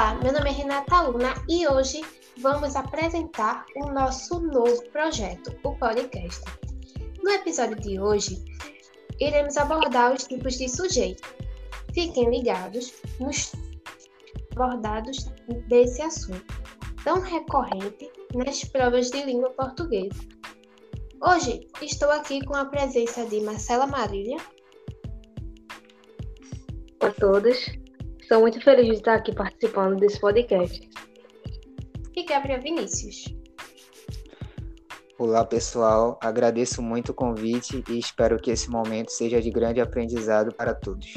Olá, 0.00 0.14
meu 0.14 0.32
nome 0.32 0.48
é 0.48 0.52
Renata 0.54 1.02
Luna 1.02 1.34
e 1.46 1.68
hoje 1.68 2.00
vamos 2.38 2.74
apresentar 2.74 3.66
o 3.76 3.92
nosso 3.92 4.40
novo 4.40 4.82
projeto, 4.88 5.54
o 5.62 5.76
podcast. 5.76 6.42
No 7.22 7.28
episódio 7.28 7.76
de 7.76 8.00
hoje, 8.00 8.42
iremos 9.20 9.58
abordar 9.58 10.14
os 10.14 10.24
tipos 10.24 10.56
de 10.56 10.70
sujeito. 10.70 11.22
Fiquem 11.92 12.30
ligados 12.30 12.94
nos 13.20 13.52
abordados 14.52 15.26
desse 15.68 16.00
assunto, 16.00 16.46
tão 17.04 17.20
recorrente 17.20 18.10
nas 18.34 18.64
provas 18.64 19.10
de 19.10 19.22
língua 19.22 19.50
portuguesa. 19.50 20.18
Hoje 21.20 21.68
estou 21.82 22.10
aqui 22.10 22.42
com 22.46 22.56
a 22.56 22.64
presença 22.64 23.26
de 23.26 23.42
Marcela 23.42 23.86
Marília. 23.86 24.38
Olá 27.02 27.10
a 27.10 27.20
todos. 27.20 27.79
Estou 28.30 28.42
muito 28.42 28.60
feliz 28.60 28.86
de 28.86 28.92
estar 28.92 29.16
aqui 29.16 29.34
participando 29.34 29.98
desse 29.98 30.20
podcast. 30.20 30.88
E 32.14 32.22
Gabriel 32.22 32.62
Vinícius. 32.62 33.24
Olá, 35.18 35.44
pessoal. 35.44 36.16
Agradeço 36.22 36.80
muito 36.80 37.08
o 37.08 37.14
convite 37.14 37.82
e 37.90 37.98
espero 37.98 38.40
que 38.40 38.52
esse 38.52 38.70
momento 38.70 39.10
seja 39.10 39.42
de 39.42 39.50
grande 39.50 39.80
aprendizado 39.80 40.54
para 40.54 40.72
todos. 40.72 41.12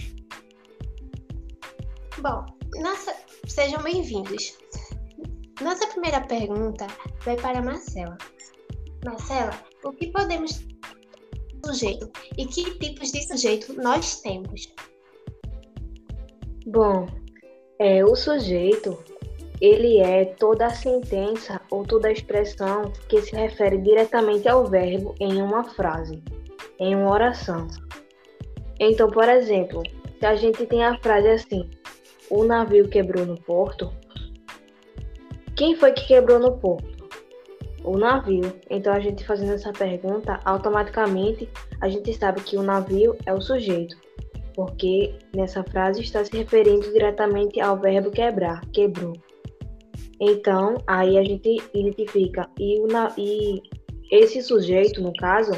Bom, 2.18 2.48
nossa... 2.82 3.14
sejam 3.46 3.84
bem-vindos. 3.84 4.58
Nossa 5.62 5.86
primeira 5.90 6.20
pergunta 6.22 6.88
vai 7.24 7.36
para 7.36 7.62
Marcela. 7.62 8.18
Marcela, 9.06 9.52
o 9.84 9.92
que 9.92 10.08
podemos 10.08 10.66
sujeito 11.64 12.10
e 12.40 12.48
que 12.48 12.80
tipos 12.80 13.12
de 13.12 13.22
sujeito 13.22 13.72
nós 13.80 14.20
temos? 14.22 14.74
Bom, 16.66 17.08
é, 17.78 18.06
o 18.06 18.16
sujeito, 18.16 18.98
ele 19.60 20.00
é 20.00 20.24
toda 20.24 20.68
a 20.68 20.70
sentença 20.70 21.60
ou 21.70 21.84
toda 21.84 22.08
a 22.08 22.12
expressão 22.12 22.94
que 23.10 23.22
se 23.22 23.36
refere 23.36 23.78
diretamente 23.80 24.48
ao 24.48 24.66
verbo 24.66 25.14
em 25.20 25.42
uma 25.42 25.66
frase, 25.66 26.24
em 26.80 26.96
uma 26.96 27.12
oração. 27.12 27.68
Então, 28.80 29.10
por 29.10 29.28
exemplo, 29.28 29.84
se 30.20 30.26
a 30.26 30.36
gente 30.36 30.66
tem 30.66 30.86
a 30.86 30.98
frase 31.00 31.28
assim, 31.28 31.70
o 32.30 32.46
navio 32.46 32.88
quebrou 32.88 33.26
no 33.26 33.38
porto, 33.42 33.92
quem 35.58 35.76
foi 35.76 35.92
que 35.92 36.08
quebrou 36.08 36.40
no 36.40 36.58
porto? 36.58 37.10
O 37.84 37.98
navio. 37.98 38.54
Então, 38.70 38.94
a 38.94 39.02
gente 39.02 39.26
fazendo 39.26 39.52
essa 39.52 39.74
pergunta, 39.74 40.40
automaticamente 40.46 41.50
a 41.82 41.90
gente 41.90 42.14
sabe 42.14 42.40
que 42.40 42.56
o 42.56 42.64
navio 42.64 43.18
é 43.26 43.34
o 43.34 43.42
sujeito 43.42 43.98
porque 44.56 45.16
nessa 45.36 45.64
frase 45.64 46.02
está 46.02 46.24
se 46.24 46.36
referindo 46.36 46.92
diretamente 46.92 47.60
ao 47.60 47.78
verbo 47.78 48.12
quebrar, 48.12 48.62
quebrou. 48.72 49.14
Então, 50.20 50.78
aí 50.88 51.18
a 51.18 51.24
gente 51.24 51.62
identifica 51.74 52.50
e, 52.60 52.80
e 53.18 53.62
esse 54.12 54.42
sujeito, 54.42 55.02
no 55.02 55.14
caso, 55.14 55.54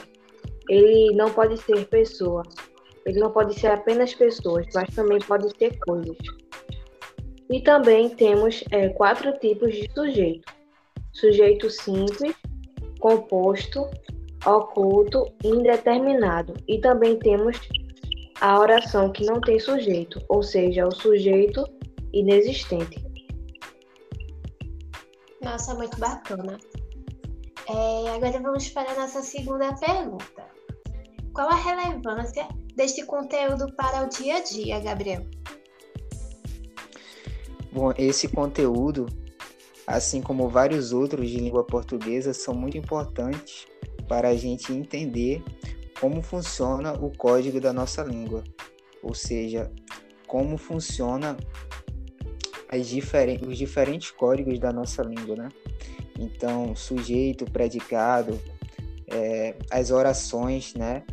ele 0.69 1.13
não 1.15 1.29
pode 1.31 1.57
ser 1.57 1.85
pessoa, 1.87 2.43
ele 3.05 3.19
não 3.19 3.31
pode 3.31 3.59
ser 3.59 3.67
apenas 3.67 4.13
pessoas, 4.13 4.65
mas 4.73 4.93
também 4.95 5.19
pode 5.19 5.49
ser 5.57 5.77
coisas. 5.79 6.17
E 7.49 7.61
também 7.61 8.09
temos 8.09 8.63
é, 8.71 8.89
quatro 8.89 9.31
tipos 9.39 9.73
de 9.73 9.91
sujeito: 9.93 10.51
sujeito 11.13 11.69
simples, 11.69 12.35
composto, 12.99 13.87
oculto 14.45 15.31
e 15.43 15.49
indeterminado. 15.49 16.53
E 16.67 16.79
também 16.79 17.19
temos 17.19 17.59
a 18.41 18.59
oração 18.59 19.11
que 19.11 19.25
não 19.25 19.39
tem 19.39 19.59
sujeito, 19.59 20.21
ou 20.27 20.43
seja, 20.43 20.87
o 20.87 20.91
sujeito 20.91 21.63
inexistente. 22.13 23.03
Nossa, 25.41 25.73
muito 25.75 25.97
bacana. 25.99 26.57
É, 27.67 28.09
agora 28.09 28.39
vamos 28.39 28.69
para 28.69 28.91
a 28.91 28.95
nossa 28.95 29.21
segunda 29.21 29.73
pergunta. 29.75 30.45
Qual 31.33 31.49
a 31.49 31.55
relevância 31.55 32.47
deste 32.75 33.05
conteúdo 33.05 33.73
para 33.75 34.03
o 34.03 34.09
dia 34.09 34.37
a 34.37 34.43
dia, 34.43 34.79
Gabriel? 34.79 35.25
Bom, 37.71 37.91
esse 37.97 38.27
conteúdo, 38.27 39.05
assim 39.85 40.21
como 40.21 40.47
vários 40.47 40.93
outros 40.93 41.29
de 41.29 41.37
língua 41.37 41.63
portuguesa, 41.63 42.33
são 42.33 42.53
muito 42.53 42.77
importantes 42.77 43.67
para 44.07 44.29
a 44.29 44.35
gente 44.35 44.71
entender 44.71 45.43
como 45.99 46.21
funciona 46.21 46.93
o 46.93 47.11
código 47.15 47.59
da 47.59 47.71
nossa 47.71 48.03
língua, 48.03 48.43
ou 49.01 49.13
seja, 49.13 49.71
como 50.27 50.57
funciona 50.57 51.37
diferen 52.83 53.39
os 53.47 53.57
diferentes 53.57 54.11
códigos 54.11 54.59
da 54.59 54.71
nossa 54.71 55.01
língua, 55.03 55.35
né? 55.35 55.49
Então, 56.19 56.75
sujeito, 56.75 57.45
predicado, 57.45 58.39
é, 59.07 59.55
as 59.69 59.91
orações, 59.91 60.73
né? 60.73 61.03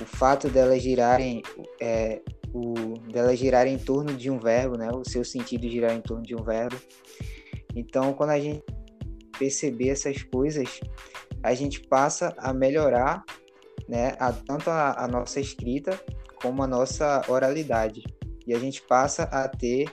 O 0.00 0.04
fato 0.04 0.48
delas 0.48 0.82
girarem, 0.82 1.42
é, 1.80 2.20
o, 2.52 2.98
delas 3.12 3.38
girarem 3.38 3.74
em 3.74 3.78
torno 3.78 4.14
de 4.14 4.30
um 4.30 4.38
verbo, 4.38 4.76
né? 4.76 4.90
O 4.90 5.04
seu 5.08 5.24
sentido 5.24 5.68
girar 5.68 5.94
em 5.94 6.00
torno 6.00 6.24
de 6.24 6.34
um 6.34 6.42
verbo. 6.42 6.76
Então, 7.76 8.12
quando 8.12 8.30
a 8.30 8.40
gente 8.40 8.62
perceber 9.38 9.90
essas 9.90 10.22
coisas, 10.22 10.80
a 11.42 11.54
gente 11.54 11.80
passa 11.80 12.34
a 12.38 12.52
melhorar 12.52 13.24
né, 13.88 14.16
a, 14.18 14.32
tanto 14.32 14.70
a, 14.70 15.04
a 15.04 15.08
nossa 15.08 15.40
escrita 15.40 16.00
como 16.40 16.62
a 16.62 16.66
nossa 16.66 17.22
oralidade. 17.28 18.02
E 18.46 18.54
a 18.54 18.58
gente 18.58 18.82
passa 18.82 19.24
a 19.24 19.48
ter 19.48 19.88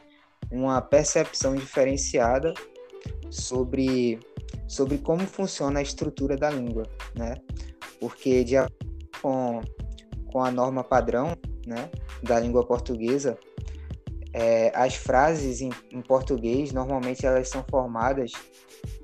uma 0.51 0.81
percepção 0.81 1.55
diferenciada 1.55 2.53
sobre, 3.29 4.19
sobre 4.67 4.97
como 4.97 5.21
funciona 5.21 5.79
a 5.79 5.83
estrutura 5.83 6.35
da 6.35 6.49
língua, 6.49 6.83
né? 7.15 7.35
Porque 7.99 8.43
de 8.43 8.57
acordo 8.57 8.91
com, 9.21 9.61
com 10.31 10.43
a 10.43 10.51
norma 10.51 10.83
padrão 10.83 11.33
né, 11.65 11.89
da 12.23 12.39
língua 12.39 12.65
portuguesa, 12.65 13.37
é, 14.33 14.71
as 14.75 14.95
frases 14.95 15.61
em, 15.61 15.69
em, 15.91 16.01
português 16.01 16.71
normalmente 16.71 17.25
elas 17.25 17.49
são 17.49 17.63
formadas 17.69 18.31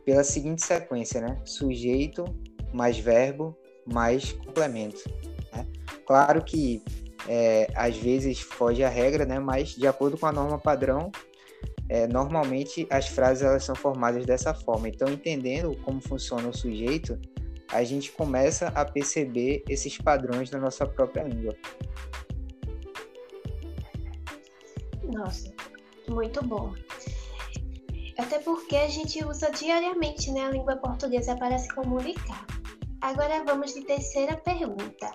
pela 0.04 0.24
seguinte 0.24 0.64
sequência, 0.64 1.22
né? 1.22 1.40
Sujeito 1.46 2.26
mais 2.74 2.98
verbo 2.98 3.58
mais 3.92 4.34
complemento. 4.34 5.02
Né? 5.54 5.66
Claro 6.06 6.44
que 6.44 6.84
é, 7.28 7.68
às 7.76 7.98
vezes 7.98 8.40
foge 8.40 8.84
a 8.84 8.90
regra, 8.90 9.26
né? 9.26 9.40
mas 9.40 9.70
de 9.70 9.88
acordo 9.88 10.18
com 10.18 10.26
a 10.26 10.32
norma 10.32 10.58
padrão, 10.58 11.12
é, 11.90 12.08
normalmente 12.08 12.86
as 12.90 13.08
frases 13.08 13.44
elas 13.44 13.64
são 13.64 13.76
formadas 13.76 14.26
dessa 14.26 14.54
forma. 14.54 14.90
Então, 14.90 15.08
entendendo 15.10 15.76
como 15.84 16.02
funciona 16.02 16.48
o 16.48 16.54
sujeito, 16.56 17.20
a 17.72 17.84
gente 17.84 18.12
começa 18.12 18.68
a 18.70 18.86
perceber 18.86 19.64
esses 19.70 19.98
padrões 19.98 20.52
na 20.52 20.60
nossa 20.60 20.86
própria 20.86 21.24
língua. 21.24 21.56
Nossa, 25.04 25.54
muito 26.10 26.46
bom. 26.46 26.74
Até 28.18 28.40
porque 28.40 28.76
a 28.76 28.88
gente 28.88 29.24
usa 29.24 29.52
diariamente 29.52 30.32
né, 30.32 30.46
a 30.46 30.50
língua 30.50 30.76
portuguesa 30.78 31.36
para 31.36 31.58
se 31.58 31.74
comunicar. 31.74 32.46
Agora 33.02 33.44
vamos 33.46 33.74
de 33.74 33.82
terceira 33.82 34.38
pergunta. 34.38 35.12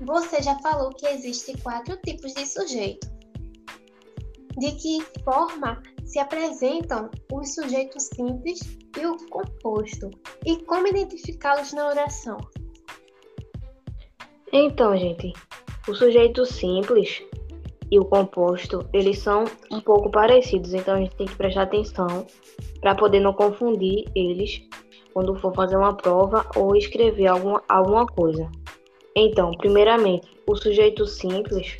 Você 0.00 0.42
já 0.42 0.58
falou 0.60 0.90
que 0.90 1.06
existem 1.06 1.56
quatro 1.58 1.96
tipos 1.98 2.32
de 2.32 2.46
sujeito. 2.46 3.06
De 4.56 4.72
que 4.72 5.04
forma 5.22 5.82
se 6.04 6.18
apresentam 6.18 7.10
os 7.32 7.54
sujeitos 7.54 8.04
simples 8.14 8.60
e 8.98 9.06
o 9.06 9.16
composto? 9.28 10.10
E 10.46 10.56
como 10.64 10.86
identificá-los 10.86 11.72
na 11.72 11.88
oração? 11.88 12.38
Então, 14.52 14.96
gente, 14.96 15.32
o 15.86 15.94
sujeito 15.94 16.46
simples 16.46 17.22
e 17.90 17.98
o 17.98 18.04
composto, 18.04 18.88
eles 18.92 19.18
são 19.18 19.44
um 19.70 19.80
pouco 19.80 20.10
parecidos, 20.10 20.74
então 20.74 20.94
a 20.94 20.98
gente 20.98 21.16
tem 21.16 21.26
que 21.26 21.36
prestar 21.36 21.62
atenção 21.62 22.26
para 22.80 22.94
poder 22.94 23.20
não 23.20 23.32
confundir 23.32 24.04
eles 24.14 24.62
quando 25.18 25.34
for 25.34 25.52
fazer 25.52 25.76
uma 25.76 25.96
prova 25.96 26.46
ou 26.54 26.76
escrever 26.76 27.26
alguma, 27.26 27.60
alguma 27.68 28.06
coisa. 28.06 28.48
Então, 29.16 29.50
primeiramente, 29.50 30.28
o 30.46 30.54
sujeito 30.54 31.04
simples, 31.06 31.76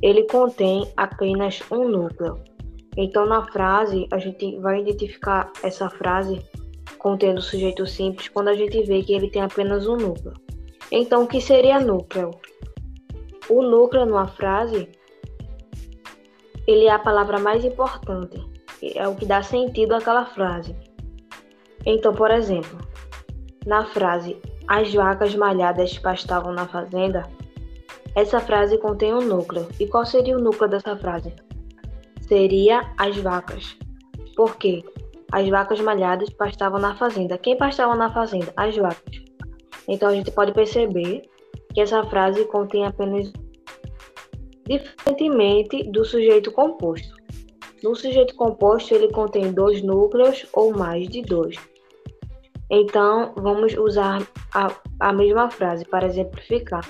ele 0.00 0.22
contém 0.28 0.88
apenas 0.96 1.60
um 1.68 1.88
núcleo. 1.88 2.38
Então, 2.96 3.26
na 3.26 3.44
frase, 3.50 4.06
a 4.12 4.18
gente 4.18 4.56
vai 4.60 4.82
identificar 4.82 5.50
essa 5.64 5.90
frase 5.90 6.40
contendo 6.96 7.38
o 7.38 7.42
sujeito 7.42 7.84
simples 7.88 8.28
quando 8.28 8.48
a 8.48 8.54
gente 8.54 8.80
vê 8.84 9.02
que 9.02 9.12
ele 9.12 9.30
tem 9.30 9.42
apenas 9.42 9.88
um 9.88 9.96
núcleo. 9.96 10.34
Então, 10.92 11.24
o 11.24 11.26
que 11.26 11.40
seria 11.40 11.80
núcleo? 11.80 12.30
O 13.50 13.62
núcleo 13.62 14.06
numa 14.06 14.28
frase, 14.28 14.88
ele 16.68 16.84
é 16.84 16.92
a 16.92 17.00
palavra 17.00 17.40
mais 17.40 17.64
importante, 17.64 18.40
é 18.94 19.08
o 19.08 19.16
que 19.16 19.26
dá 19.26 19.42
sentido 19.42 19.92
àquela 19.92 20.24
frase. 20.24 20.85
Então, 21.86 22.12
por 22.12 22.30
exemplo, 22.30 22.78
na 23.64 23.86
frase 23.86 24.36
As 24.68 24.92
vacas 24.92 25.34
malhadas 25.34 25.96
pastavam 25.96 26.52
na 26.52 26.66
fazenda, 26.66 27.22
essa 28.14 28.40
frase 28.40 28.76
contém 28.78 29.14
um 29.14 29.20
núcleo. 29.20 29.68
E 29.78 29.86
qual 29.86 30.04
seria 30.04 30.36
o 30.36 30.40
núcleo 30.40 30.68
dessa 30.68 30.96
frase? 30.96 31.32
seria 32.26 32.92
as 32.98 33.16
vacas. 33.16 33.76
Por 34.34 34.56
quê? 34.56 34.84
As 35.32 35.48
vacas 35.48 35.80
malhadas 35.80 36.30
pastavam 36.30 36.78
na 36.78 36.96
fazenda. 36.96 37.38
Quem 37.38 37.56
pastava 37.56 37.94
na 37.94 38.12
fazenda? 38.12 38.52
As 38.56 38.76
vacas. 38.76 39.22
Então 39.88 40.08
a 40.08 40.14
gente 40.14 40.30
pode 40.30 40.52
perceber 40.52 41.22
que 41.72 41.80
essa 41.80 42.02
frase 42.04 42.44
contém 42.46 42.84
apenas 42.84 43.32
diferentemente 44.66 45.84
do 45.90 46.04
sujeito 46.04 46.50
composto. 46.52 47.14
No 47.82 47.94
sujeito 47.94 48.34
composto, 48.34 48.94
ele 48.94 49.12
contém 49.12 49.52
dois 49.52 49.82
núcleos 49.82 50.46
ou 50.52 50.76
mais 50.76 51.08
de 51.08 51.22
dois. 51.22 51.56
Então, 52.70 53.32
vamos 53.36 53.76
usar 53.76 54.26
a, 54.52 54.72
a 55.00 55.12
mesma 55.12 55.50
frase 55.50 55.84
para 55.84 56.06
exemplificar. 56.06 56.84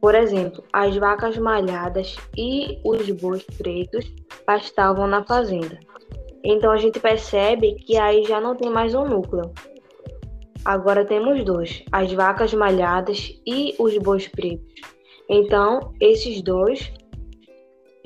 Por 0.00 0.14
exemplo, 0.14 0.62
as 0.72 0.96
vacas 0.96 1.36
malhadas 1.36 2.16
e 2.36 2.78
os 2.84 3.10
bois 3.10 3.42
pretos 3.42 4.10
pastavam 4.46 5.06
na 5.06 5.24
fazenda. 5.24 5.78
Então, 6.44 6.70
a 6.70 6.76
gente 6.76 7.00
percebe 7.00 7.74
que 7.74 7.96
aí 7.96 8.24
já 8.24 8.40
não 8.40 8.54
tem 8.54 8.70
mais 8.70 8.94
um 8.94 9.04
núcleo. 9.04 9.52
Agora 10.64 11.04
temos 11.04 11.44
dois, 11.44 11.84
as 11.92 12.12
vacas 12.12 12.54
malhadas 12.54 13.32
e 13.46 13.74
os 13.78 13.96
bois 13.98 14.28
pretos. 14.28 14.74
Então, 15.28 15.92
esses 16.00 16.40
dois 16.42 16.92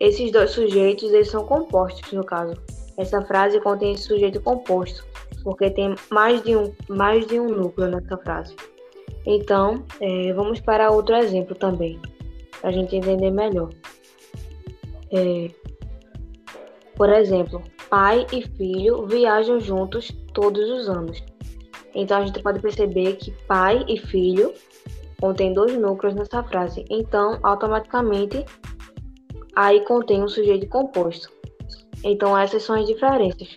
esses 0.02 0.32
dois 0.32 0.50
sujeitos 0.50 1.12
eles 1.12 1.28
são 1.28 1.46
compostos, 1.46 2.12
no 2.12 2.24
caso. 2.24 2.56
Essa 2.98 3.22
frase 3.22 3.60
contém 3.60 3.96
sujeito 3.96 4.40
composto, 4.40 5.06
porque 5.42 5.70
tem 5.70 5.94
mais 6.10 6.42
de 6.42 6.56
um, 6.56 6.72
mais 6.88 7.26
de 7.26 7.38
um 7.38 7.48
núcleo 7.48 7.90
nessa 7.90 8.16
frase. 8.18 8.54
Então, 9.26 9.84
é, 10.00 10.32
vamos 10.32 10.60
para 10.60 10.90
outro 10.90 11.14
exemplo 11.14 11.54
também, 11.54 12.00
para 12.60 12.70
a 12.70 12.72
gente 12.72 12.96
entender 12.96 13.30
melhor. 13.30 13.70
É, 15.12 15.50
por 16.96 17.08
exemplo, 17.10 17.62
pai 17.88 18.26
e 18.32 18.42
filho 18.56 19.06
viajam 19.06 19.60
juntos 19.60 20.10
todos 20.32 20.68
os 20.70 20.88
anos. 20.88 21.22
Então, 21.94 22.18
a 22.18 22.26
gente 22.26 22.42
pode 22.42 22.60
perceber 22.60 23.16
que 23.16 23.30
pai 23.46 23.84
e 23.86 23.98
filho 23.98 24.54
contém 25.20 25.52
dois 25.52 25.78
núcleos 25.78 26.14
nessa 26.14 26.42
frase. 26.42 26.84
Então, 26.90 27.38
automaticamente, 27.42 28.44
aí 29.54 29.84
contém 29.84 30.22
um 30.22 30.28
sujeito 30.28 30.66
composto. 30.68 31.30
Então, 32.02 32.36
essas 32.36 32.62
são 32.62 32.74
as 32.74 32.86
diferenças. 32.86 33.54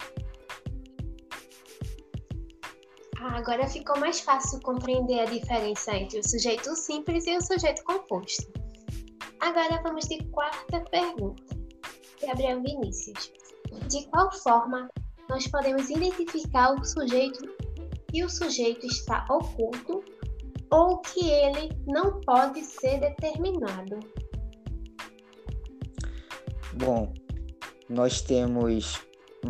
Ah, 3.27 3.37
agora 3.37 3.67
ficou 3.67 3.99
mais 3.99 4.19
fácil 4.19 4.59
compreender 4.61 5.19
a 5.21 5.25
diferença 5.25 5.95
entre 5.95 6.19
o 6.19 6.29
sujeito 6.29 6.75
simples 6.75 7.25
e 7.25 7.35
o 7.35 7.41
sujeito 7.41 7.83
composto. 7.83 8.53
Agora 9.39 9.81
vamos 9.81 10.07
de 10.07 10.23
quarta 10.25 10.81
pergunta. 10.91 11.57
Gabriel 12.21 12.61
Vinícius. 12.61 13.31
De 13.89 14.05
qual 14.09 14.31
forma 14.31 14.87
nós 15.27 15.47
podemos 15.47 15.89
identificar 15.89 16.75
o 16.75 16.85
sujeito 16.85 17.49
que 18.11 18.23
o 18.23 18.29
sujeito 18.29 18.85
está 18.85 19.25
oculto 19.31 20.03
ou 20.69 20.99
que 20.99 21.27
ele 21.27 21.71
não 21.87 22.21
pode 22.21 22.63
ser 22.63 22.99
determinado? 22.99 23.99
Bom, 26.73 27.11
nós 27.89 28.21
temos 28.21 29.01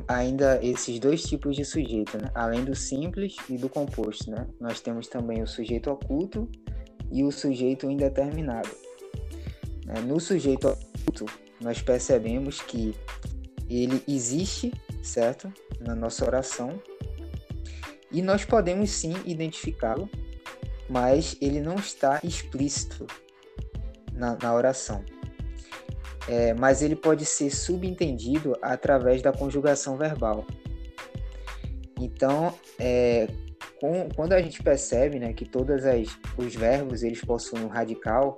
ainda 0.08 0.60
esses 0.64 1.00
dois 1.00 1.24
tipos 1.24 1.56
de 1.56 1.64
sujeito, 1.64 2.18
né? 2.18 2.30
além 2.34 2.64
do 2.64 2.76
simples 2.76 3.36
e 3.50 3.58
do 3.58 3.70
composto. 3.70 4.30
Né? 4.30 4.48
Nós 4.60 4.80
temos 4.80 5.08
também 5.08 5.42
o 5.42 5.48
sujeito 5.48 5.90
oculto 5.90 6.50
e 7.12 7.24
o 7.24 7.32
sujeito 7.32 7.90
indeterminado. 7.90 8.70
Né? 9.86 10.02
No 10.02 10.20
sujeito 10.20 10.68
oculto, 10.68 11.26
nós 11.62 11.82
percebemos 11.82 12.62
que 12.62 12.96
ele 13.70 14.04
existe, 14.08 14.72
certo? 15.02 15.52
Na 15.80 15.96
nossa 15.96 16.26
oração. 16.26 16.80
E 18.12 18.22
nós 18.22 18.46
podemos 18.46 18.90
sim 18.92 19.14
identificá-lo, 19.26 20.10
mas 20.90 21.36
ele 21.42 21.60
não 21.60 21.76
está 21.76 22.20
explícito 22.24 23.08
na, 24.14 24.38
na 24.42 24.54
oração 24.54 25.04
é, 26.28 26.54
mas 26.54 26.82
ele 26.82 26.96
pode 26.96 27.26
ser 27.26 27.50
subentendido 27.50 28.58
através 28.62 29.22
da 29.22 29.32
conjugação 29.32 29.98
verbal. 29.98 30.46
Então, 32.00 32.54
é, 32.80 33.28
com, 33.80 34.10
quando 34.16 34.34
a 34.34 34.42
gente 34.42 34.62
percebe 34.62 35.20
né, 35.20 35.34
que 35.34 35.46
todos 35.46 35.84
os 36.38 36.56
verbos 36.56 37.04
eles 37.04 37.22
possuem 37.22 37.64
um 37.64 37.68
radical, 37.68 38.36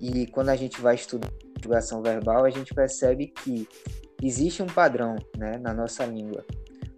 e 0.00 0.26
quando 0.28 0.48
a 0.48 0.56
gente 0.56 0.80
vai 0.80 0.94
estudar 0.94 1.30
conjugação 1.54 2.02
verbal, 2.02 2.44
a 2.44 2.50
gente 2.50 2.72
percebe 2.72 3.26
que 3.26 3.68
existe 4.22 4.62
um 4.62 4.66
padrão 4.66 5.16
né, 5.36 5.58
na 5.58 5.74
nossa 5.74 6.06
língua. 6.06 6.44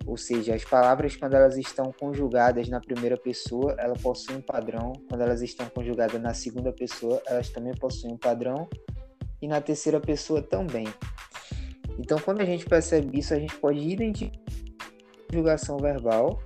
Ou 0.06 0.16
seja, 0.16 0.54
as 0.54 0.64
palavras, 0.64 1.16
quando 1.16 1.34
elas 1.34 1.56
estão 1.56 1.92
conjugadas 1.92 2.68
na 2.68 2.80
primeira 2.80 3.16
pessoa, 3.16 3.74
elas 3.78 4.00
possuem 4.00 4.38
um 4.38 4.42
padrão. 4.42 4.92
Quando 5.08 5.20
elas 5.20 5.42
estão 5.42 5.66
conjugadas 5.68 6.20
na 6.20 6.34
segunda 6.34 6.72
pessoa, 6.72 7.20
elas 7.26 7.48
também 7.50 7.74
possuem 7.74 8.14
um 8.14 8.18
padrão 8.18 8.68
e 9.42 9.48
na 9.48 9.60
terceira 9.60 10.00
pessoa 10.00 10.40
também. 10.40 10.86
Então, 11.98 12.18
quando 12.18 12.40
a 12.40 12.44
gente 12.44 12.64
percebe 12.64 13.18
isso, 13.18 13.34
a 13.34 13.38
gente 13.38 13.54
pode 13.56 13.80
identificar 13.80 14.38
a 14.38 15.32
conjugação 15.32 15.76
verbal 15.76 16.40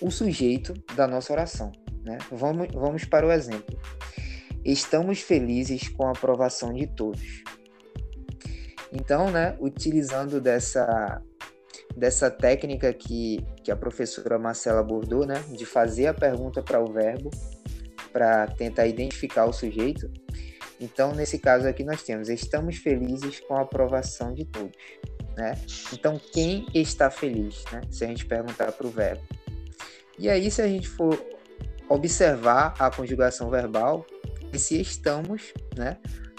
o 0.00 0.10
sujeito 0.10 0.74
da 0.94 1.08
nossa 1.08 1.32
oração. 1.32 1.72
Né? 2.04 2.18
Vamos, 2.30 2.68
vamos 2.72 3.04
para 3.04 3.26
o 3.26 3.32
exemplo. 3.32 3.78
Estamos 4.64 5.20
felizes 5.20 5.88
com 5.88 6.06
a 6.06 6.10
aprovação 6.10 6.72
de 6.72 6.86
todos. 6.86 7.42
Então, 8.92 9.30
né, 9.30 9.56
utilizando 9.60 10.40
dessa, 10.40 11.22
dessa 11.96 12.30
técnica 12.30 12.92
que, 12.92 13.44
que 13.62 13.70
a 13.70 13.76
professora 13.76 14.38
Marcela 14.38 14.80
abordou, 14.80 15.26
né, 15.26 15.42
de 15.50 15.64
fazer 15.64 16.06
a 16.06 16.14
pergunta 16.14 16.62
para 16.62 16.80
o 16.80 16.92
verbo, 16.92 17.30
para 18.12 18.46
tentar 18.48 18.86
identificar 18.86 19.44
o 19.46 19.52
sujeito, 19.52 20.10
então, 20.80 21.14
nesse 21.14 21.38
caso 21.38 21.66
aqui, 21.66 21.84
nós 21.84 22.02
temos: 22.02 22.28
estamos 22.28 22.76
felizes 22.76 23.40
com 23.40 23.56
a 23.56 23.62
aprovação 23.62 24.34
de 24.34 24.44
todos. 24.44 24.76
Né? 25.36 25.54
Então, 25.92 26.20
quem 26.32 26.66
está 26.74 27.10
feliz? 27.10 27.64
Né? 27.72 27.80
Se 27.90 28.04
a 28.04 28.08
gente 28.08 28.26
perguntar 28.26 28.72
para 28.72 28.86
o 28.86 28.90
verbo. 28.90 29.22
E 30.18 30.28
aí, 30.28 30.50
se 30.50 30.62
a 30.62 30.68
gente 30.68 30.88
for 30.88 31.18
observar 31.88 32.74
a 32.78 32.90
conjugação 32.90 33.50
verbal, 33.50 34.06
se 34.54 34.80
estamos, 34.80 35.52
né, 35.76 35.98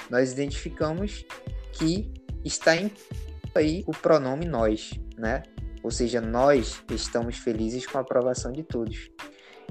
nós 0.09 0.31
identificamos 0.31 1.25
que 1.73 2.11
está 2.43 2.75
em 2.75 2.91
aí 3.53 3.83
o 3.87 3.91
pronome 3.91 4.45
nós, 4.45 4.91
né? 5.17 5.43
Ou 5.83 5.91
seja, 5.91 6.19
nós 6.19 6.83
estamos 6.91 7.37
felizes 7.37 7.85
com 7.85 7.97
a 7.97 8.01
aprovação 8.01 8.51
de 8.51 8.63
todos. 8.63 9.09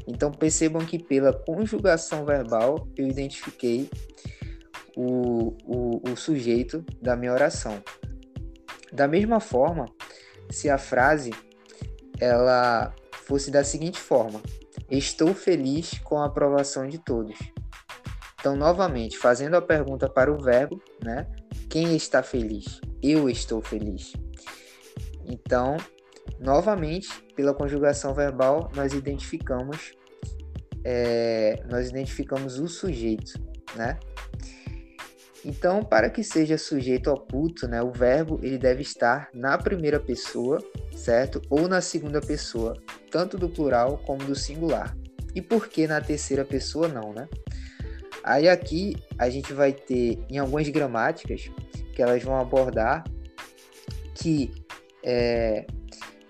Então 0.06 0.30
percebam 0.30 0.84
que 0.84 0.98
pela 0.98 1.32
conjugação 1.32 2.24
verbal 2.24 2.88
eu 2.96 3.06
identifiquei 3.06 3.88
o, 4.96 5.54
o, 5.64 6.10
o 6.10 6.16
sujeito 6.16 6.84
da 7.00 7.14
minha 7.14 7.32
oração. 7.32 7.82
Da 8.92 9.06
mesma 9.06 9.38
forma, 9.38 9.86
se 10.50 10.70
a 10.70 10.78
frase 10.78 11.30
ela 12.18 12.94
fosse 13.12 13.50
da 13.50 13.62
seguinte 13.62 14.00
forma: 14.00 14.40
Estou 14.90 15.34
feliz 15.34 15.98
com 15.98 16.18
a 16.18 16.26
aprovação 16.26 16.88
de 16.88 16.98
todos. 16.98 17.38
Então, 18.40 18.56
novamente, 18.56 19.18
fazendo 19.18 19.56
a 19.56 19.62
pergunta 19.62 20.08
para 20.08 20.32
o 20.32 20.40
verbo, 20.40 20.80
né? 21.02 21.26
Quem 21.68 21.94
está 21.96 22.22
feliz? 22.22 22.80
Eu 23.02 23.28
estou 23.28 23.60
feliz. 23.60 24.12
Então, 25.24 25.76
novamente, 26.38 27.08
pela 27.34 27.52
conjugação 27.52 28.14
verbal, 28.14 28.70
nós 28.74 28.92
identificamos 28.92 29.92
é, 30.88 31.64
nós 31.68 31.88
identificamos 31.88 32.60
o 32.60 32.68
sujeito, 32.68 33.32
né? 33.74 33.98
Então, 35.48 35.80
para 35.80 36.10
que 36.10 36.24
seja 36.24 36.58
sujeito 36.58 37.08
oculto, 37.08 37.68
né, 37.68 37.80
o 37.80 37.92
verbo 37.92 38.40
ele 38.42 38.58
deve 38.58 38.82
estar 38.82 39.28
na 39.32 39.56
primeira 39.56 40.00
pessoa, 40.00 40.58
certo? 40.92 41.40
Ou 41.48 41.68
na 41.68 41.80
segunda 41.80 42.20
pessoa, 42.20 42.76
tanto 43.12 43.38
do 43.38 43.48
plural 43.48 43.96
como 43.98 44.24
do 44.24 44.34
singular. 44.34 44.96
E 45.36 45.40
por 45.40 45.68
que 45.68 45.86
na 45.86 46.00
terceira 46.00 46.44
pessoa 46.44 46.88
não, 46.88 47.12
né? 47.12 47.28
Aí 48.24 48.48
aqui 48.48 48.96
a 49.16 49.30
gente 49.30 49.52
vai 49.52 49.72
ter 49.72 50.18
em 50.28 50.36
algumas 50.36 50.68
gramáticas 50.68 51.48
que 51.94 52.02
elas 52.02 52.24
vão 52.24 52.40
abordar 52.40 53.04
que 54.16 54.50
é, 55.04 55.64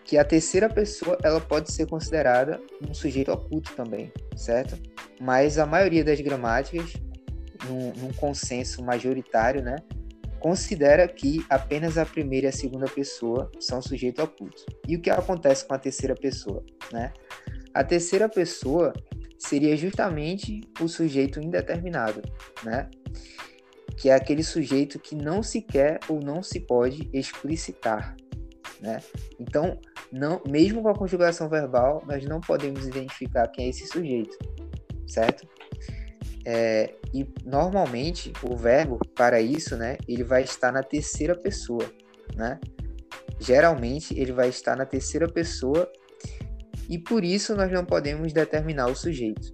que 0.04 0.18
a 0.18 0.24
terceira 0.24 0.68
pessoa 0.68 1.16
ela 1.22 1.40
pode 1.40 1.72
ser 1.72 1.86
considerada 1.86 2.60
um 2.86 2.92
sujeito 2.92 3.32
oculto 3.32 3.72
também, 3.74 4.12
certo? 4.36 4.78
Mas 5.18 5.58
a 5.58 5.64
maioria 5.64 6.04
das 6.04 6.20
gramáticas 6.20 6.92
num, 7.68 7.92
num 7.92 8.12
consenso 8.12 8.82
majoritário, 8.82 9.62
né, 9.62 9.76
considera 10.38 11.06
que 11.08 11.44
apenas 11.48 11.98
a 11.98 12.06
primeira 12.06 12.46
e 12.46 12.48
a 12.48 12.52
segunda 12.52 12.86
pessoa 12.86 13.50
são 13.58 13.82
sujeito 13.82 14.22
oculto. 14.22 14.64
E 14.86 14.96
o 14.96 15.00
que 15.00 15.10
acontece 15.10 15.66
com 15.66 15.74
a 15.74 15.78
terceira 15.78 16.14
pessoa? 16.14 16.64
Né? 16.92 17.12
A 17.74 17.82
terceira 17.82 18.28
pessoa 18.28 18.92
seria 19.38 19.76
justamente 19.76 20.60
o 20.80 20.88
sujeito 20.88 21.40
indeterminado. 21.40 22.22
Né? 22.64 22.88
que 23.96 24.10
é 24.10 24.14
aquele 24.14 24.42
sujeito 24.42 24.98
que 24.98 25.14
não 25.14 25.42
se 25.42 25.62
quer 25.62 25.98
ou 26.08 26.20
não 26.20 26.42
se 26.42 26.60
pode 26.60 27.08
explicitar, 27.12 28.14
né? 28.80 29.00
Então, 29.40 29.80
não, 30.12 30.42
mesmo 30.46 30.82
com 30.82 30.88
a 30.88 30.94
conjugação 30.94 31.48
verbal, 31.48 32.02
nós 32.06 32.24
não 32.26 32.40
podemos 32.40 32.86
identificar 32.86 33.48
quem 33.48 33.66
é 33.66 33.68
esse 33.70 33.86
sujeito, 33.86 34.36
certo? 35.06 35.48
É, 36.48 36.94
e 37.12 37.26
normalmente 37.44 38.32
o 38.40 38.56
verbo 38.56 39.00
para 39.16 39.40
isso, 39.40 39.76
né, 39.76 39.96
ele 40.06 40.22
vai 40.22 40.44
estar 40.44 40.70
na 40.70 40.80
terceira 40.80 41.34
pessoa, 41.34 41.84
né? 42.36 42.60
Geralmente 43.40 44.16
ele 44.16 44.32
vai 44.32 44.48
estar 44.48 44.76
na 44.76 44.86
terceira 44.86 45.28
pessoa 45.28 45.90
e 46.88 47.00
por 47.00 47.24
isso 47.24 47.56
nós 47.56 47.72
não 47.72 47.84
podemos 47.84 48.32
determinar 48.32 48.86
o 48.86 48.94
sujeito, 48.94 49.52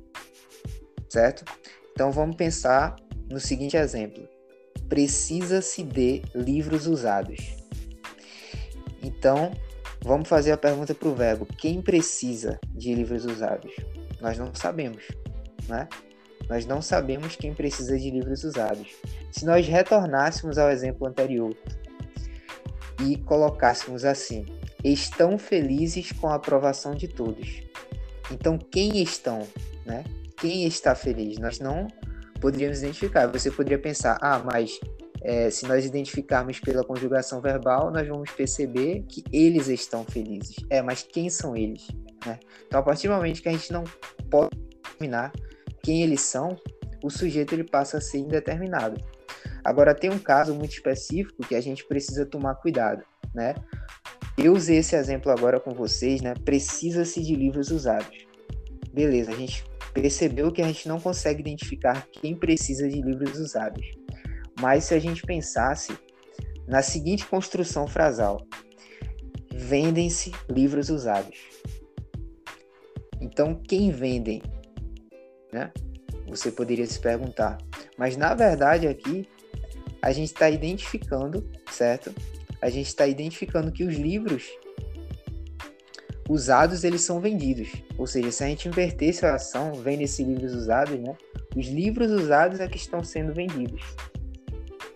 certo? 1.09 1.47
Então 1.93 2.13
vamos 2.13 2.37
pensar 2.37 2.95
no 3.31 3.41
seguinte 3.41 3.75
exemplo: 3.75 4.29
precisa-se 4.87 5.83
de 5.83 6.21
livros 6.35 6.87
usados. 6.87 7.57
Então 9.03 9.51
vamos 10.05 10.29
fazer 10.29 10.53
a 10.53 10.59
pergunta 10.59 10.95
para 10.95 11.09
o 11.09 11.15
verbo: 11.15 11.47
quem 11.47 11.81
precisa 11.81 12.61
de 12.69 12.95
livros 12.95 13.25
usados? 13.25 13.75
Nós 14.21 14.37
não 14.37 14.55
sabemos, 14.55 15.09
né? 15.67 15.89
Nós 16.53 16.67
não 16.67 16.83
sabemos 16.83 17.35
quem 17.35 17.55
precisa 17.55 17.99
de 17.99 18.11
livros 18.11 18.45
usados. 18.45 18.95
Se 19.31 19.47
nós 19.47 19.67
retornássemos 19.67 20.59
ao 20.59 20.71
exemplo 20.71 21.07
anterior 21.07 21.57
e 23.07 23.17
colocássemos 23.17 24.05
assim: 24.05 24.45
estão 24.85 25.39
felizes 25.39 26.13
com 26.13 26.29
a 26.29 26.35
aprovação 26.35 26.95
de 26.95 27.09
todos. 27.09 27.63
Então, 28.31 28.59
quem 28.59 29.03
estão, 29.03 29.49
né? 29.87 30.05
Quem 30.37 30.67
está 30.67 30.95
feliz? 30.95 31.39
Nós 31.39 31.59
não 31.59 31.89
poderíamos 32.39 32.81
identificar. 32.81 33.29
Você 33.29 33.51
poderia 33.51 33.79
pensar, 33.79 34.19
ah, 34.21 34.39
mas 34.39 34.79
é, 35.23 35.49
se 35.49 35.67
nós 35.67 35.87
identificarmos 35.87 36.61
pela 36.61 36.85
conjugação 36.85 37.41
verbal, 37.41 37.91
nós 37.91 38.07
vamos 38.07 38.31
perceber 38.31 39.07
que 39.09 39.25
eles 39.33 39.69
estão 39.69 40.05
felizes. 40.05 40.57
É, 40.69 40.83
mas 40.83 41.03
quem 41.03 41.31
são 41.31 41.57
eles? 41.57 41.89
Né? 42.27 42.39
Então, 42.67 42.79
a 42.79 42.83
partir 42.83 43.09
do 43.09 43.15
momento 43.15 43.41
que 43.41 43.49
a 43.49 43.53
gente 43.53 43.73
não 43.73 43.85
pode 44.29 44.55
determinar 44.83 45.33
quem 45.83 46.03
eles 46.03 46.21
são, 46.21 46.57
o 47.03 47.11
sujeito 47.11 47.55
ele 47.55 47.65
passa 47.65 47.99
a 47.99 48.01
ser 48.01 48.19
indeterminado. 48.19 49.01
Agora, 49.65 49.95
tem 49.95 50.11
um 50.11 50.19
caso 50.19 50.55
muito 50.55 50.73
específico 50.73 51.47
que 51.47 51.55
a 51.55 51.61
gente 51.61 51.85
precisa 51.87 52.27
tomar 52.27 52.55
cuidado, 52.57 53.05
né? 53.35 53.55
Eu 54.37 54.55
usei 54.55 54.79
esse 54.79 54.97
exemplo 54.97 55.31
agora 55.31 55.61
com 55.61 55.73
vocês, 55.73 56.21
né? 56.21 56.35
Precisa-se 56.45 57.23
de 57.23 57.35
livros 57.35 57.71
usados. 57.71 58.27
Beleza, 58.93 59.31
a 59.31 59.37
gente 59.37 59.65
percebeu 59.93 60.51
que 60.51 60.63
a 60.63 60.67
gente 60.67 60.89
não 60.89 60.99
consegue 60.99 61.41
identificar 61.41 62.07
quem 62.11 62.35
precisa 62.35 62.89
de 62.89 63.01
livros 63.01 63.39
usados. 63.39 63.85
Mas 64.61 64.85
se 64.85 64.95
a 64.95 64.99
gente 64.99 65.23
pensasse 65.23 65.97
na 66.67 66.83
seguinte 66.83 67.27
construção 67.27 67.87
frasal: 67.87 68.47
vendem-se 69.55 70.33
livros 70.49 70.89
usados. 70.89 71.39
Então, 73.21 73.55
quem 73.55 73.91
vendem? 73.91 74.43
Né? 75.53 75.71
Você 76.29 76.51
poderia 76.51 76.87
se 76.87 76.99
perguntar. 76.99 77.59
Mas 77.97 78.17
na 78.17 78.35
verdade 78.35 78.89
aqui 78.89 79.29
a 80.01 80.11
gente 80.11 80.29
está 80.29 80.51
identificando, 80.51 81.49
certo? 81.71 82.13
A 82.61 82.69
gente 82.71 82.89
está 82.89 83.07
identificando 83.07 83.71
que 83.71 83.85
os 83.85 83.95
livros 83.95 84.45
usados 86.29 86.85
eles 86.85 87.03
são 87.03 87.21
vendidos. 87.21 87.71
Ou 87.99 88.07
seja, 88.07 88.31
se 88.31 88.45
a 88.45 88.47
gente 88.47 88.69
inverter 88.69 89.11
essa 89.11 89.35
ação, 89.35 89.75
vende-se 89.75 90.25
livros 90.25 90.55
usados, 90.55 90.99
né? 90.99 91.17
Os 91.55 91.67
livros 91.67 92.11
usados 92.11 92.61
é 92.61 92.67
que 92.67 92.77
estão 92.77 93.05
sendo 93.05 93.35
vendidos. 93.35 93.83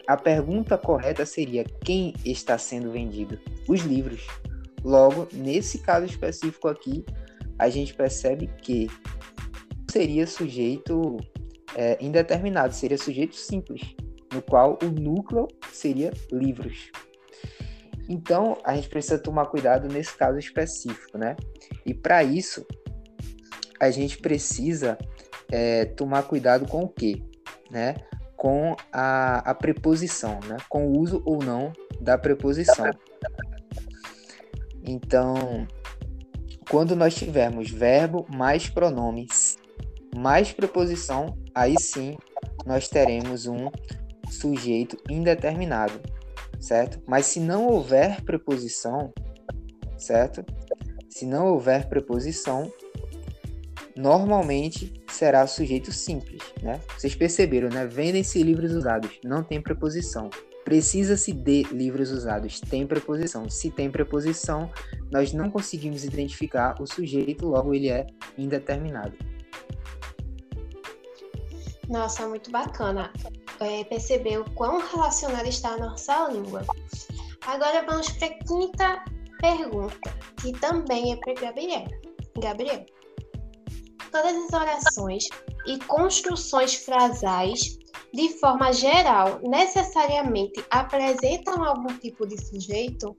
A 0.07 0.17
pergunta 0.17 0.79
correta 0.79 1.27
seria 1.27 1.65
quem 1.65 2.15
está 2.25 2.57
sendo 2.57 2.91
vendido? 2.91 3.39
Os 3.69 3.81
livros. 3.81 4.27
Logo, 4.83 5.29
nesse 5.33 5.79
caso 5.79 6.07
específico 6.07 6.69
aqui, 6.69 7.05
a 7.59 7.69
gente 7.69 7.93
percebe 7.93 8.49
que 8.63 8.89
seria 9.97 10.27
sujeito 10.27 11.17
é, 11.75 11.97
indeterminado, 12.05 12.75
seria 12.75 12.99
sujeito 12.99 13.35
simples 13.35 13.97
no 14.31 14.43
qual 14.43 14.79
o 14.83 14.87
núcleo 14.87 15.49
seria 15.73 16.13
livros. 16.31 16.91
Então, 18.07 18.59
a 18.63 18.77
gente 18.77 18.91
precisa 18.91 19.19
tomar 19.19 19.47
cuidado 19.47 19.89
nesse 19.89 20.15
caso 20.15 20.39
específico, 20.39 21.17
né? 21.17 21.35
E 21.85 21.95
para 21.95 22.23
isso, 22.23 22.67
a 23.81 23.91
gente 23.91 24.19
precisa 24.19 24.99
é, 25.51 25.87
tomar 25.87 26.25
cuidado 26.25 26.69
com 26.69 26.83
o 26.83 26.89
quê? 26.89 27.23
Né? 27.71 27.95
Com 28.37 28.77
a, 28.93 29.51
a 29.51 29.55
preposição, 29.55 30.39
né? 30.47 30.59
Com 30.69 30.89
o 30.89 30.99
uso 30.99 31.23
ou 31.25 31.43
não 31.43 31.73
da 32.01 32.19
preposição. 32.19 32.91
Então, 34.85 35.67
quando 36.71 36.95
nós 36.95 37.15
tivermos 37.15 37.71
verbo 37.71 38.27
mais 38.29 38.69
pronomes 38.69 39.46
mais 40.17 40.53
preposição, 40.53 41.37
aí 41.55 41.75
sim 41.79 42.17
nós 42.65 42.89
teremos 42.89 43.47
um 43.47 43.71
sujeito 44.31 44.97
indeterminado, 45.09 46.01
certo? 46.59 47.01
Mas 47.07 47.27
se 47.27 47.41
não 47.41 47.67
houver 47.69 48.23
preposição, 48.23 49.13
certo? 49.97 50.45
Se 51.09 51.25
não 51.25 51.47
houver 51.47 51.89
preposição, 51.89 52.71
normalmente 53.97 54.93
será 55.11 55.47
sujeito 55.47 55.93
simples, 55.93 56.43
né? 56.63 56.81
Vocês 56.97 57.15
perceberam, 57.15 57.69
né? 57.69 57.87
Vendem-se 57.87 58.43
livros 58.43 58.73
usados, 58.73 59.19
não 59.25 59.43
tem 59.43 59.61
preposição. 59.61 60.29
Precisa-se 60.65 61.33
de 61.33 61.63
livros 61.73 62.11
usados, 62.11 62.61
tem 62.61 62.85
preposição. 62.87 63.49
Se 63.49 63.71
tem 63.71 63.89
preposição, 63.89 64.69
nós 65.13 65.33
não 65.33 65.49
conseguimos 65.49 66.05
identificar 66.05 66.75
o 66.83 66.87
sujeito, 66.87 67.47
logo 67.47 67.73
ele 67.73 67.89
é 67.89 68.05
indeterminado. 68.37 69.17
Nossa, 71.89 72.27
muito 72.29 72.51
bacana 72.51 73.13
é, 73.61 73.85
perceber 73.85 74.39
o 74.39 74.51
quão 74.53 74.81
relacionada 74.81 75.49
está 75.49 75.71
a 75.71 75.79
nossa 75.79 76.29
língua. 76.29 76.63
Agora 77.47 77.85
vamos 77.87 78.11
para 78.11 78.27
a 78.27 78.39
quinta 78.45 79.05
pergunta, 79.41 80.19
que 80.41 80.53
também 80.53 81.13
é 81.13 81.17
para 81.17 81.35
Gabriel. 81.35 81.87
Gabriel, 82.39 82.85
todas 84.11 84.35
as 84.35 84.53
orações 84.53 85.25
e 85.67 85.79
construções 85.79 86.75
frasais, 86.75 87.79
de 88.13 88.29
forma 88.41 88.73
geral, 88.73 89.41
necessariamente 89.43 90.65
apresentam 90.71 91.63
algum 91.65 91.97
tipo 91.99 92.27
de 92.27 92.37
sujeito? 92.45 93.17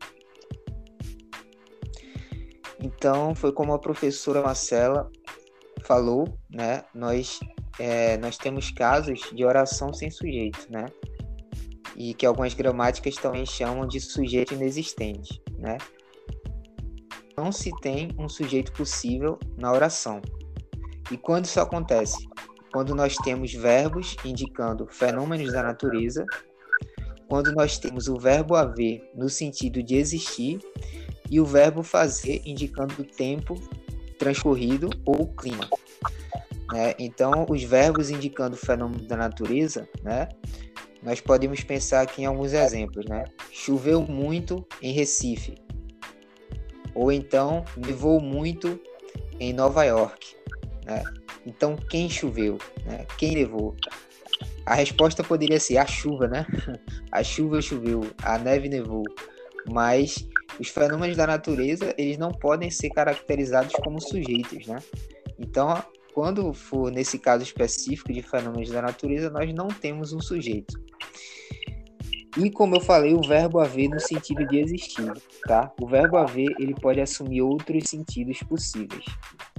Então, 2.79 3.33
foi 3.33 3.51
como 3.51 3.73
a 3.73 3.79
professora 3.79 4.41
Marcela 4.41 5.09
falou, 5.83 6.27
né? 6.49 6.83
Nós 6.93 7.39
é, 7.79 8.17
nós 8.17 8.37
temos 8.37 8.71
casos 8.71 9.21
de 9.33 9.45
oração 9.45 9.93
sem 9.93 10.09
sujeito, 10.09 10.67
né? 10.69 10.85
E 11.95 12.13
que 12.13 12.25
algumas 12.25 12.53
gramáticas 12.53 13.15
também 13.15 13.45
chamam 13.45 13.87
de 13.87 13.99
sujeito 13.99 14.53
inexistente, 14.53 15.41
né? 15.57 15.77
Não 17.37 17.51
se 17.51 17.71
tem 17.81 18.09
um 18.17 18.27
sujeito 18.27 18.71
possível 18.71 19.37
na 19.57 19.71
oração. 19.71 20.21
E 21.11 21.17
quando 21.17 21.45
isso 21.45 21.59
acontece? 21.59 22.27
Quando 22.71 22.93
nós 22.93 23.15
temos 23.17 23.53
verbos 23.53 24.15
indicando 24.25 24.87
fenômenos 24.87 25.51
da 25.53 25.63
natureza, 25.63 26.25
quando 27.27 27.51
nós 27.53 27.77
temos 27.77 28.07
o 28.07 28.17
verbo 28.17 28.55
haver 28.55 29.09
no 29.15 29.29
sentido 29.29 29.83
de 29.83 29.95
existir 29.95 30.59
e 31.29 31.39
o 31.39 31.45
verbo 31.45 31.83
fazer 31.83 32.41
indicando 32.45 33.01
o 33.01 33.05
tempo 33.05 33.55
transcorrido 34.17 34.89
ou 35.05 35.27
clima. 35.27 35.67
Né? 36.71 36.93
Então, 36.99 37.45
os 37.49 37.63
verbos 37.63 38.09
indicando 38.09 38.57
fenômenos 38.57 39.07
da 39.07 39.15
natureza, 39.15 39.87
né? 40.03 40.27
nós 41.01 41.21
podemos 41.21 41.63
pensar 41.63 42.01
aqui 42.01 42.23
em 42.23 42.25
alguns 42.25 42.53
exemplos. 42.53 43.05
Né? 43.05 43.25
Choveu 43.51 44.01
muito 44.01 44.65
em 44.81 44.91
Recife. 44.91 45.55
Ou 46.93 47.11
então, 47.11 47.63
nevou 47.75 48.19
muito 48.19 48.79
em 49.39 49.53
Nova 49.53 49.83
York. 49.83 50.35
Né? 50.85 51.03
Então, 51.45 51.75
quem 51.75 52.09
choveu? 52.09 52.57
Né? 52.85 53.05
Quem 53.17 53.35
levou? 53.35 53.75
A 54.65 54.73
resposta 54.75 55.23
poderia 55.23 55.59
ser 55.59 55.77
a 55.77 55.85
chuva, 55.85 56.27
né? 56.27 56.45
A 57.09 57.23
chuva 57.23 57.61
choveu, 57.61 58.01
a 58.21 58.37
neve 58.37 58.67
nevou. 58.67 59.03
Mas 59.65 60.27
os 60.59 60.67
fenômenos 60.67 61.15
da 61.15 61.25
natureza, 61.25 61.95
eles 61.97 62.17
não 62.17 62.31
podem 62.31 62.69
ser 62.69 62.89
caracterizados 62.89 63.73
como 63.75 64.01
sujeitos, 64.01 64.67
né? 64.67 64.77
Então, 65.39 65.81
quando 66.17 66.51
for 66.51 66.91
nesse 66.91 67.19
caso 67.19 67.43
específico 67.43 68.11
de 68.11 68.23
fenômenos 68.23 68.71
da 68.71 68.81
natureza, 68.81 69.29
nós 69.29 69.53
não 69.53 69.67
temos 69.67 70.13
um 70.13 70.19
sujeito. 70.19 70.73
E 72.35 72.49
como 72.49 72.75
eu 72.75 72.81
falei, 72.81 73.13
o 73.13 73.21
verbo 73.21 73.59
haver 73.59 73.87
no 73.87 73.99
sentido 73.99 74.43
de 74.47 74.57
existir, 74.57 75.13
tá? 75.47 75.71
O 75.79 75.85
verbo 75.85 76.17
haver, 76.17 76.47
ele 76.57 76.73
pode 76.73 76.99
assumir 76.99 77.43
outros 77.43 77.83
sentidos 77.87 78.39
possíveis. 78.39 79.05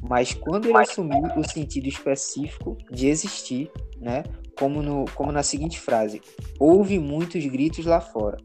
Mas 0.02 0.34
quando 0.34 0.66
ele 0.66 0.76
assumir 0.76 1.22
o 1.38 1.48
sentido 1.48 1.86
específico 1.86 2.76
de 2.90 3.06
existir, 3.06 3.70
né? 4.00 4.24
como, 4.58 4.82
no, 4.82 5.04
como 5.14 5.30
na 5.30 5.44
seguinte 5.44 5.78
frase: 5.78 6.20
houve 6.58 6.98
muitos 6.98 7.46
gritos 7.46 7.86
lá 7.86 8.00
fora. 8.00 8.36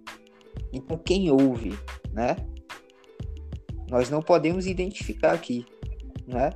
Então, 0.71 0.99
quem 0.99 1.31
ouve, 1.31 1.73
né? 2.11 2.35
Nós 3.89 4.11
não 4.11 4.21
podemos 4.21 4.67
identificar 4.67 5.33
aqui, 5.33 5.65
né? 6.27 6.51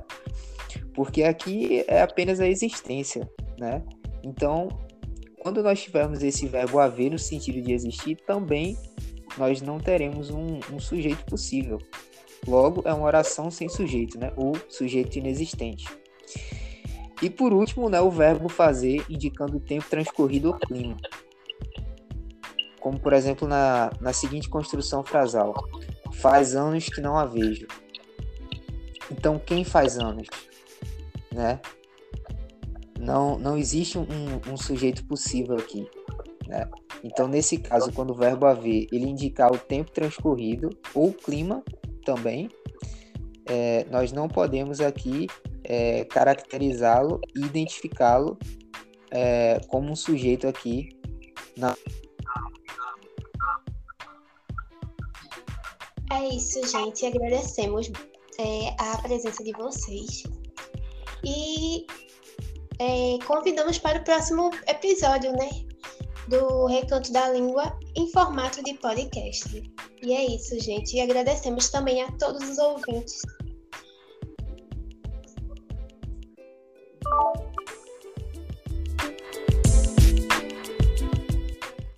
Porque 0.94 1.22
aqui 1.22 1.84
é 1.86 2.02
apenas 2.02 2.40
a 2.40 2.46
existência, 2.46 3.28
né? 3.58 3.82
Então, 4.22 4.68
quando 5.40 5.62
nós 5.62 5.80
tivermos 5.82 6.22
esse 6.22 6.46
verbo 6.46 6.78
haver 6.78 7.10
no 7.10 7.18
sentido 7.18 7.62
de 7.62 7.72
existir, 7.72 8.16
também 8.26 8.76
nós 9.36 9.62
não 9.62 9.78
teremos 9.78 10.30
um, 10.30 10.58
um 10.72 10.80
sujeito 10.80 11.24
possível. 11.24 11.78
Logo, 12.46 12.82
é 12.84 12.92
uma 12.92 13.06
oração 13.06 13.50
sem 13.50 13.68
sujeito, 13.68 14.18
né? 14.18 14.32
O 14.36 14.52
sujeito 14.68 15.16
inexistente. 15.16 15.86
E 17.20 17.28
por 17.28 17.52
último, 17.52 17.88
né, 17.88 18.00
o 18.00 18.10
verbo 18.10 18.48
fazer, 18.48 19.04
indicando 19.08 19.56
o 19.56 19.60
tempo 19.60 19.86
transcorrido 19.88 20.48
ou 20.48 20.54
clima. 20.54 20.96
Como, 22.80 22.98
por 22.98 23.12
exemplo, 23.12 23.48
na, 23.48 23.90
na 24.00 24.12
seguinte 24.12 24.48
construção 24.48 25.04
frasal: 25.04 25.54
Faz 26.12 26.54
anos 26.54 26.86
que 26.86 27.00
não 27.00 27.16
a 27.18 27.24
vejo. 27.24 27.66
Então, 29.10 29.38
quem 29.38 29.64
faz 29.64 29.98
anos? 29.98 30.28
Né? 31.38 31.60
Não, 32.98 33.38
não 33.38 33.56
existe 33.56 33.96
um, 33.96 34.04
um 34.52 34.56
sujeito 34.56 35.06
possível 35.06 35.56
aqui. 35.56 35.88
Né? 36.48 36.68
Então, 37.04 37.28
nesse 37.28 37.58
caso, 37.58 37.92
quando 37.92 38.10
o 38.10 38.14
verbo 38.14 38.44
haver 38.44 38.88
ele 38.90 39.06
indicar 39.06 39.52
o 39.52 39.56
tempo 39.56 39.92
transcorrido 39.92 40.68
ou 40.92 41.10
o 41.10 41.12
clima 41.12 41.62
também, 42.04 42.48
é, 43.46 43.86
nós 43.88 44.10
não 44.10 44.26
podemos 44.26 44.80
aqui 44.80 45.28
é, 45.62 46.04
caracterizá-lo 46.06 47.20
e 47.36 47.44
identificá-lo 47.44 48.36
é, 49.12 49.60
como 49.68 49.92
um 49.92 49.96
sujeito 49.96 50.48
aqui 50.48 50.88
na. 51.56 51.76
É 56.12 56.34
isso, 56.34 56.66
gente. 56.66 57.06
Agradecemos 57.06 57.92
é, 58.40 58.74
a 58.76 58.98
presença 59.02 59.44
de 59.44 59.52
vocês. 59.52 60.24
E 61.24 61.86
é, 62.78 63.18
convidamos 63.26 63.78
para 63.78 63.98
o 63.98 64.04
próximo 64.04 64.50
episódio, 64.66 65.32
né? 65.32 65.48
Do 66.28 66.66
Recanto 66.66 67.10
da 67.12 67.30
Língua 67.30 67.78
em 67.96 68.10
formato 68.12 68.62
de 68.62 68.74
podcast. 68.74 69.62
E 70.02 70.12
é 70.12 70.26
isso, 70.26 70.58
gente. 70.60 70.96
E 70.96 71.00
agradecemos 71.00 71.70
também 71.70 72.02
a 72.02 72.12
todos 72.12 72.48
os 72.48 72.58
ouvintes 72.58 73.22